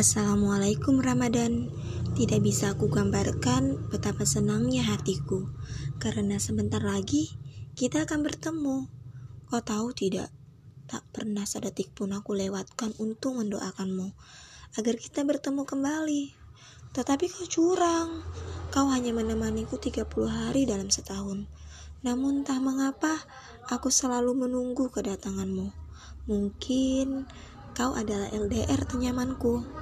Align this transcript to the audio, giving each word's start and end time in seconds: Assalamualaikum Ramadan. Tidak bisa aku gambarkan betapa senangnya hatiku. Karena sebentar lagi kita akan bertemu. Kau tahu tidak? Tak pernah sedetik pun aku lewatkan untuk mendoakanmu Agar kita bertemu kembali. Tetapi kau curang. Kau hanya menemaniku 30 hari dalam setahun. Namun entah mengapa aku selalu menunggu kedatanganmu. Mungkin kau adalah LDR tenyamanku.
Assalamualaikum 0.00 1.04
Ramadan. 1.04 1.68
Tidak 2.16 2.40
bisa 2.40 2.72
aku 2.72 2.88
gambarkan 2.88 3.92
betapa 3.92 4.24
senangnya 4.24 4.80
hatiku. 4.80 5.52
Karena 6.00 6.40
sebentar 6.40 6.80
lagi 6.80 7.36
kita 7.76 8.08
akan 8.08 8.24
bertemu. 8.24 8.88
Kau 9.52 9.60
tahu 9.60 9.92
tidak? 9.92 10.32
Tak 10.88 11.04
pernah 11.12 11.44
sedetik 11.44 11.92
pun 11.92 12.16
aku 12.16 12.32
lewatkan 12.32 12.96
untuk 12.96 13.44
mendoakanmu 13.44 14.16
Agar 14.80 14.96
kita 14.96 15.20
bertemu 15.20 15.68
kembali. 15.68 16.32
Tetapi 16.96 17.24
kau 17.28 17.44
curang. 17.44 18.24
Kau 18.72 18.88
hanya 18.88 19.12
menemaniku 19.12 19.76
30 19.76 20.08
hari 20.32 20.64
dalam 20.64 20.88
setahun. 20.88 21.44
Namun 22.00 22.40
entah 22.40 22.56
mengapa 22.56 23.20
aku 23.68 23.92
selalu 23.92 24.48
menunggu 24.48 24.88
kedatanganmu. 24.88 25.68
Mungkin 26.24 27.28
kau 27.76 27.92
adalah 27.92 28.32
LDR 28.32 28.80
tenyamanku. 28.88 29.79